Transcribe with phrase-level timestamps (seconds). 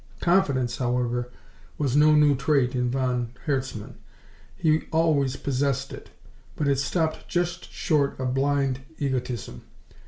[0.21, 1.29] Confidence, however,
[1.77, 3.99] was no new trait in von Herzmann.
[4.57, 6.09] He always possessed it,
[6.55, 9.61] but it stopped just short of blind egotism.